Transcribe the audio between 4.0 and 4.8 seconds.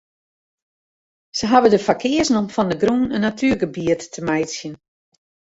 te meitsjen.